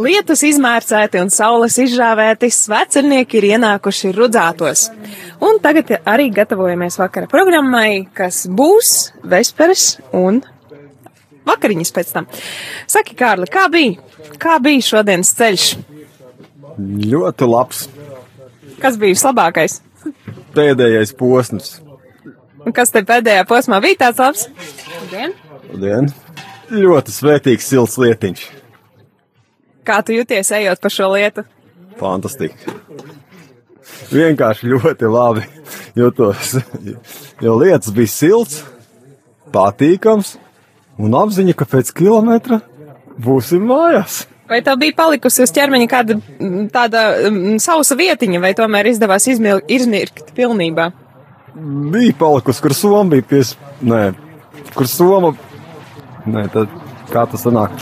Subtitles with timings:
[0.00, 4.86] Lietus izmērcēti un saules izžāvēti, svecernieki ir ienākuši rudzātos.
[5.42, 10.40] Un tagad arī gatavojamies vakara programmai, kas būs vesperes un
[11.48, 12.28] vakariņas pēc tam.
[12.90, 14.00] Saki, Kārli, kā bija?
[14.40, 15.68] Kā bija šodienas ceļš?
[17.12, 17.86] Ļoti labs.
[18.82, 19.80] Kas bija vislabākais?
[20.56, 21.74] Pēdējais posms.
[22.62, 24.46] Un kas te pēdējā posmā bija tāds labs?
[25.00, 25.36] Labdien!
[25.72, 26.12] Labdien!
[26.72, 28.42] Ļoti svētīgs silts lietiņš.
[29.84, 31.44] Kā tu jūties ejot pa šo lietu?
[31.98, 32.76] Fantastiski.
[34.12, 35.44] Vienkārši ļoti labi
[35.98, 36.54] jūtos,
[37.44, 38.62] jo lietas bija silts,
[39.52, 40.36] patīkams
[41.00, 42.60] un apziņa, ka pēc kilometra
[43.20, 44.22] būsim mājās.
[44.48, 46.18] Vai tev bija palikusi uz ķermeņa kāda
[46.72, 47.04] tāda
[47.62, 50.90] sausa vietiņa, vai tomēr izdevās izmil, izmirkt pilnībā?
[51.92, 53.56] Bija palikusi, kur soma bija pies...
[53.84, 54.12] Nē,
[54.76, 55.32] kur soma...
[56.26, 56.70] Nē, tad
[57.10, 57.74] kā tas sanāk?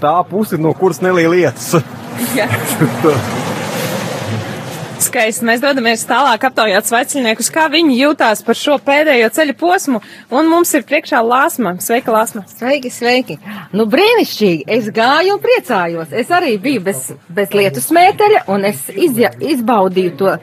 [0.00, 1.74] Tā puse, no kuras nelīja lietas.
[2.38, 2.48] Jā.
[5.04, 5.44] Skaisti.
[5.44, 10.00] Mēs dodamies tālāk aptaujāt sveceļniekus, kā viņi jūtās par šo pēdējo ceļu posmu.
[10.32, 11.74] Un mums ir priekšā Lāsma.
[11.84, 12.44] Sveika, Lāsma.
[12.48, 13.36] Sveiki, sveiki.
[13.76, 14.64] Nu, brīnišķīgi.
[14.78, 16.14] Es gāju un priecājos.
[16.14, 20.36] Es arī biju bez, bez lietu smēteļa un es izja, izbaudīju to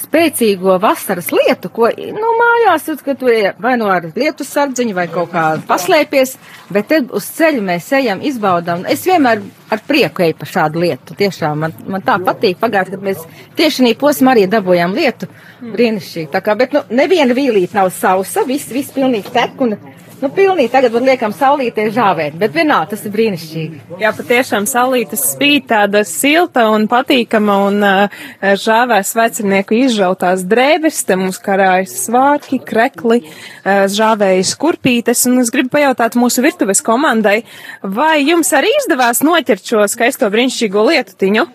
[0.00, 5.32] spēcīgo vasaras lietu, ko, nu, mājās, ka tu vai nu ar lietu sardziņu vai kaut
[5.34, 6.36] kā paslēpies,
[6.72, 8.86] bet te uz ceļu mēs ejam, izbaudām.
[8.90, 11.16] Es vienmēr ar prieku eju pa šādu lietu.
[11.18, 12.58] Tiešām man, man tā patīk.
[12.60, 13.24] Pagājušajā gadā mēs
[13.58, 15.30] tieši šī posmā arī dabūjām lietu.
[15.60, 16.30] Brīnišķīgi.
[16.32, 19.76] Tā kā, bet, nu, neviena vīlīte nav sausa, viss, viss pilnīgi tek un
[20.20, 23.78] Nu, pilnīgi tagad var liekam saulītē žāvēt, bet vienā tas ir brīnišķīgi.
[24.02, 28.18] Jā, patiešām saulītes spīd tāda silta un patīkama un uh,
[28.60, 35.72] žāvēs vecinieku izžautās drēbes, te mums karājas svārki, krekli, uh, žāvējas kurpītes, un es gribu
[35.78, 37.38] pajautāt mūsu virtuves komandai,
[37.80, 41.46] vai jums arī izdevās noķert šo skaisto brīnišķīgo lietutiņu?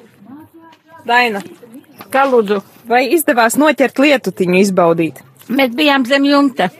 [1.05, 1.43] Daina.
[2.09, 2.63] Kā lūdzu?
[2.89, 5.21] Vai izdevās noķert lietutiņu izbaudīt?
[5.53, 6.71] Mēs bijām zem jumta.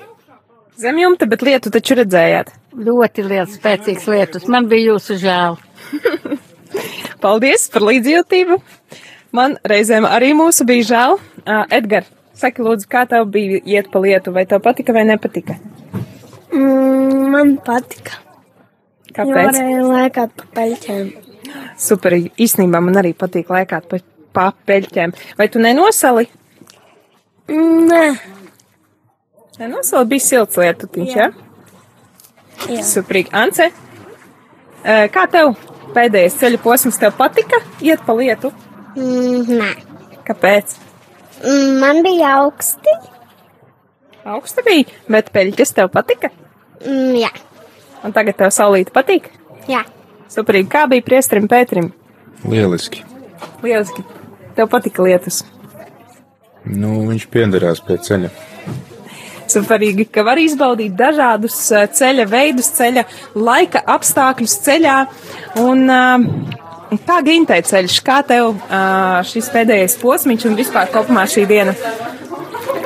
[0.75, 2.49] Zem jumta, bet lietu taču redzējāt.
[2.75, 4.47] Ļoti liels, spēcīgs lietus.
[4.51, 5.55] Man bija jūsu žēl.
[7.23, 8.59] Paldies par līdzjūtību.
[9.35, 11.17] Man reizēm arī mūsu bija žēl.
[11.45, 15.55] Uh, Edgar, saki lūdzu, kā tev bija iet pa lietu, vai tev patika vai nepatika?
[16.51, 18.19] Mm, man patika.
[19.15, 19.55] Kāpēc?
[19.55, 21.11] Varēja lēkāt pa peļķēm.
[21.79, 24.03] Super, īstenībā man arī patīk lēkāt pa,
[24.35, 25.15] pa peļķēm.
[25.39, 26.27] Vai tu nenosali?
[27.47, 28.17] Mm,
[29.55, 31.27] Nē, Nenosali bija silts lietutiņš, jā?
[31.31, 32.75] Jā.
[32.75, 32.83] Ja?
[32.87, 33.31] Superīgi.
[33.35, 35.53] Ance, uh, kā tev
[35.95, 38.51] pēdējais ceļa posms tev patika iet pa lietu?
[38.95, 39.71] mm, nē.
[40.27, 40.75] Kāpēc?
[41.43, 42.95] Mm, Man bija augsti.
[44.25, 46.31] Augsta bija, bet peļķes tev patika?
[46.85, 47.29] Mm, jā,
[48.05, 49.29] Un tagad tev saulīte patīk?
[49.69, 49.83] jā.
[50.29, 50.67] Superīgi.
[50.67, 51.91] Kā bija priestrim Pētrim?
[52.49, 53.03] Lieliski.
[53.63, 54.01] Lieliski.
[54.57, 55.43] Tev patika lietas.
[56.65, 58.31] Nu, viņš piederās pie ceļa.
[59.55, 63.05] Superīgi, ka var izbaudīt dažādus eh, ceļa veidus, ceļa
[63.39, 64.95] laika apstākļus ceļā.
[65.63, 66.25] Un uh,
[67.07, 71.75] kā gintē ceļš, kā tev uh, šis pēdējais posmiņš un vispār kopumā šī diena?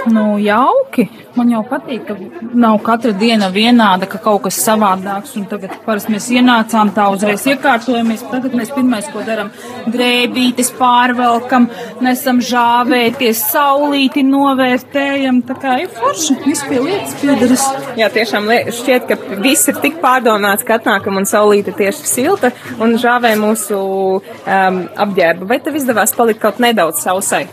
[0.10, 1.06] Nu, jauki.
[1.38, 2.16] Man jau patīk, ka
[2.58, 5.36] nav katra diena vienāda, ka kaut kas savādāks.
[5.38, 8.24] Un tagad parasti mēs ienācām tā uzreiz iekārtojamies.
[8.32, 9.52] Tagad mēs pirmais, ko darām,
[9.94, 11.68] drēbītes pārvelkam,
[12.06, 15.44] nesam žāvēties, saulīti novērtējam.
[15.50, 17.68] Tā kā ir forši, viss pie lietas piedaras.
[18.00, 18.50] Jā, tiešām
[18.80, 23.84] šķiet, ka viss ir tik pārdomāts, ka atnākam un saulīte tieši silta un žāvē mūsu
[24.18, 25.50] um, apģērbu.
[25.54, 27.46] Vai tev izdevās palikt kaut nedaudz sausai?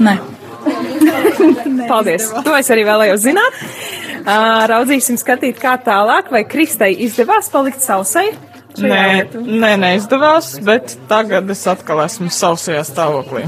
[0.00, 0.16] Nē.
[1.92, 2.28] Paldies!
[2.46, 3.62] To es arī vēlējos zināt.
[4.26, 8.30] Uh, raudzīsim skatīt, kā tālāk, vai Kristai izdevās palikt sausai.
[8.76, 13.46] Nē, nē, neizdevās, bet tagad es atkal esmu sausajā stāvoklī.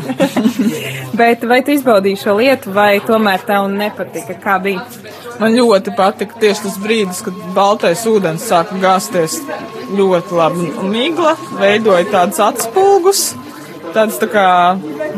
[1.19, 4.85] Bet vai tu izbaudīji šo lietu, vai tomēr tev nepatika, kā bija?
[5.39, 9.41] Man ļoti patika tieši tas brīdis, kad baltais ūdens sāka gāzties
[9.99, 10.71] ļoti labi.
[10.89, 13.25] Migla veidoja tādus atspulgus,
[13.95, 14.47] tāds tā kā,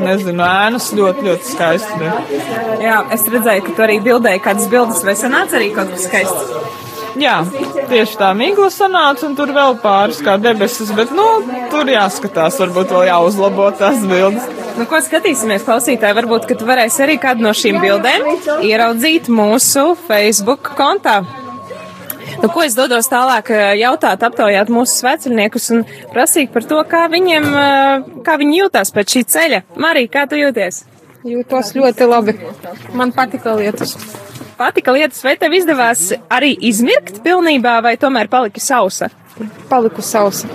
[0.04, 2.12] nezinu, ēnas ļoti, ļoti skaisti.
[2.84, 6.78] Jā, es redzēju, ka tu arī bildēji kādas bildes, vai sanāca arī kaut kas skaists.
[7.18, 7.40] Jā,
[7.90, 11.26] tieši tā migla sanāca, un tur vēl pāris kā debesis, bet, nu,
[11.72, 14.46] tur jāskatās, varbūt vēl jāuzlabo tās bildes.
[14.78, 16.16] Nu, ko skatīsimies, klausītāji?
[16.20, 18.28] Varbūt, ka tu varēsi arī kādu no šīm bildēm
[18.62, 21.20] ieraudzīt mūsu Facebook kontā.
[22.40, 25.82] Nu, ko es dodos tālāk eh, jautāt, aptaujāt mūsu sveceļniekus un
[26.14, 29.60] prasīt par to, kā viņiem, eh, kā viņi jūtās pēc šī ceļa.
[29.76, 30.82] Marija, kā tu jūties?
[31.28, 32.36] Jūtos ļoti labi.
[32.96, 33.92] Man patika lietas.
[34.56, 39.10] patika lietus, vai tev izdevās arī izmirkt pilnībā, vai tomēr palika sausa?
[39.68, 40.48] Paliku sausa.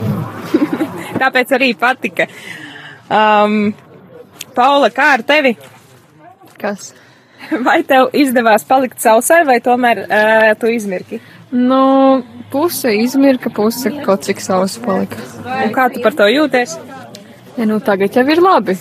[1.21, 2.27] Tāpēc arī patika.
[3.09, 3.73] Um,
[4.55, 5.53] Paula, kā ar tevi?
[6.57, 6.93] Kas?
[7.65, 11.19] Vai tev izdevās palikt sausai, vai tomēr uh, tu izmirki?
[11.55, 15.21] Nu, puse izmirka, puse kaut cik sausa palika.
[15.63, 16.75] Un kā tu par to jūties?
[17.55, 18.75] Ja, nu, tagad jau ir labi.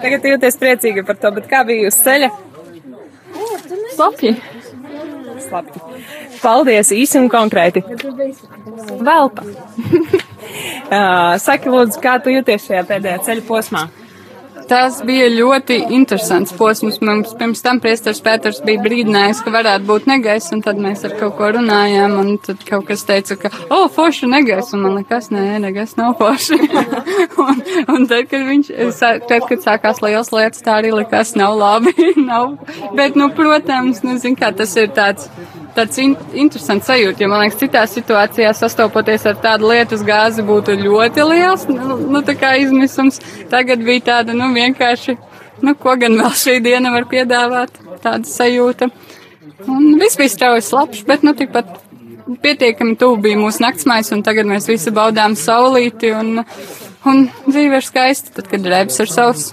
[0.00, 2.28] Tagad jūties priecīgi par to, bet kā bija uz ceļa?
[3.94, 4.34] Slapji.
[5.46, 5.80] Slapji.
[6.42, 7.82] Paldies, īsi un konkrēti.
[9.00, 9.44] Velpa.
[11.46, 13.86] Saki, lūdzu, kā tu jūties šajā pēdējā ceļa posmā?
[14.70, 17.00] Tas bija ļoti interesants posms.
[17.02, 21.16] Mums pirms tam priestars Pēters bija brīdinājis, ka varētu būt negaiss, un tad mēs ar
[21.18, 24.94] kaut ko runājām, un tad kaut kas teica, ka, o, oh, forši negaiss, un man
[25.00, 26.60] nekas, nē, negaiss nav forši.
[27.48, 27.64] un,
[27.96, 28.70] un tad, kad viņš,
[29.00, 32.54] tad, kad sākās liels lietas, tā arī likās nav labi, nav.
[32.94, 35.26] Bet, nu, protams, nu, zin kā, tas ir tāds
[35.74, 40.76] tāds in interesants sajūta, jo man liekas, citās situācijās sastopoties ar tādu lietus gāzi būtu
[40.80, 43.20] ļoti liels, nu, nu tā izmisums.
[43.50, 45.16] Tagad bija tāda, nu, vienkārši,
[45.66, 48.90] nu, ko gan vēl šī diena var piedāvāt, tāda sajūta.
[49.68, 51.80] Un viss bija strauji slapš, bet, nu, tikpat
[52.42, 56.44] pietiekami tuvu bija mūsu naktsmais, un tagad mēs visi baudām saulīti, un,
[57.08, 59.50] un dzīve ir skaista, tad, kad drēbes ir savs.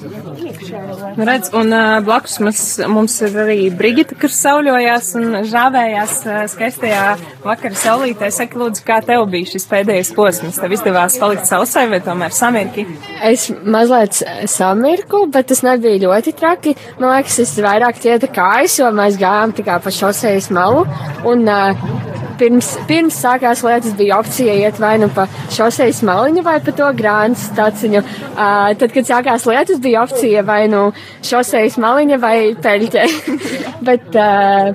[0.88, 6.38] Nu, redz, un uh, blakus mums, mums ir arī Brigita, kas sauļojās un žāvējās uh,
[6.52, 7.02] skaistajā
[7.44, 8.30] vakara saulītē.
[8.32, 10.60] Saki, lūdzu, kā tev bija šis pēdējais posms?
[10.62, 12.88] Tev izdevās palikt sausai vai tomēr samirki?
[13.26, 16.78] Es mazliet samirku, bet tas nebija ļoti traki.
[17.02, 20.86] Man liekas, es vairāk cieta kājas, jo mēs gājām kā pa šosejas malu.
[21.28, 22.07] Un, uh,
[22.40, 26.90] pirms, pirms sākās lietas, bija opcija iet vai nu pa šosejas maliņu vai pa to
[26.98, 28.04] grāns taciņu.
[28.34, 30.90] Uh, tad, kad sākās lietas, bija opcija vai nu
[31.26, 33.08] šosejas maliņa vai peļķe.
[33.88, 34.74] Bet, uh,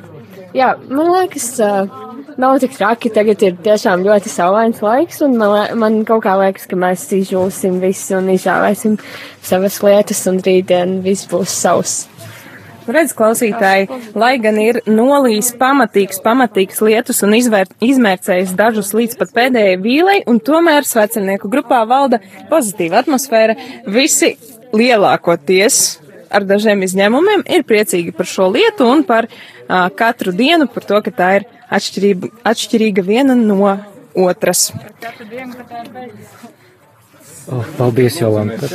[0.57, 1.53] jā, man liekas.
[1.63, 2.09] Uh,
[2.41, 6.65] Nav tik traki, tagad ir tiešām ļoti saulains laiks, un man, man kaut kā liekas,
[6.71, 8.97] ka mēs izžūsim visu un izžāvēsim
[9.45, 11.99] savas lietas, un rītdien viss būs savs.
[12.83, 13.89] Redz, klausītāji,
[14.19, 20.19] lai gan ir nolīs pamatīgs, pamatīgs lietus un izvēr, izmērcējis dažus līdz pat pēdējai vīlei,
[20.27, 23.57] un tomēr svecenieku grupā valda pozitīva atmosfēra,
[23.87, 24.35] visi
[24.75, 25.83] lielākoties
[26.33, 31.01] ar dažiem izņēmumiem ir priecīgi par šo lietu un par uh, katru dienu, par to,
[31.05, 33.77] ka tā ir atšķirība, atšķirīga viena no
[34.15, 34.71] otras.
[37.51, 38.69] Oh, paldies, Jolanta.